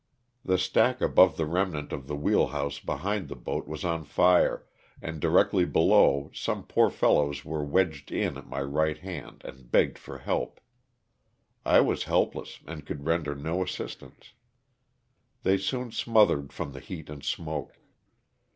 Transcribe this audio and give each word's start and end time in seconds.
The 0.43 0.57
stack 0.57 0.99
above 0.99 1.37
the 1.37 1.45
remnaut 1.45 1.91
of 1.91 2.07
the 2.07 2.15
wheel 2.15 2.47
house 2.47 2.79
behind 2.79 3.27
the 3.29 3.35
boat 3.35 3.67
was 3.67 3.85
on 3.85 4.03
fire, 4.03 4.65
and. 4.99 5.19
directly 5.19 5.63
below 5.63 6.31
some 6.33 6.63
poor 6.63 6.89
fellows 6.89 7.45
were 7.45 7.63
wedged 7.63 8.11
in 8.11 8.35
at 8.35 8.47
my 8.49 8.61
right 8.63 8.97
hand 8.97 9.43
and 9.45 9.69
begged 9.71 9.99
for 9.99 10.17
help. 10.17 10.59
I 11.63 11.81
was 11.81 12.05
helpless 12.05 12.61
and 12.65 12.83
could 12.83 13.05
render 13.05 13.35
no 13.35 13.61
assistance. 13.61 14.33
They 15.43 15.59
soon 15.59 15.91
smothered 15.91 16.51
from 16.51 16.71
the 16.71 16.79
heat 16.79 17.07
and 17.07 17.23
smoke. 17.23 17.77